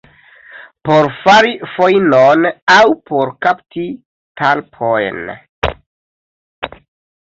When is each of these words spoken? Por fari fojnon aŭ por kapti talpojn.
Por 0.89 1.09
fari 1.17 1.51
fojnon 1.73 2.49
aŭ 2.77 2.79
por 3.13 3.35
kapti 3.49 3.87
talpojn. 4.45 5.33